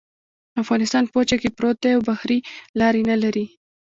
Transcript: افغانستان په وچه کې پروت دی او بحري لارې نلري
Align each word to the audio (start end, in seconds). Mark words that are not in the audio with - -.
افغانستان 0.63 1.03
په 1.07 1.15
وچه 1.19 1.37
کې 1.41 1.55
پروت 1.57 1.77
دی 1.83 1.91
او 1.97 2.01
بحري 2.09 2.39
لارې 2.79 3.01
نلري 3.09 3.45